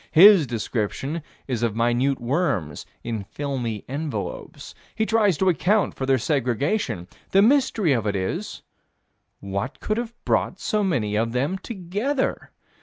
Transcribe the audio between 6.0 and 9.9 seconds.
their segregation. The mystery of it is: What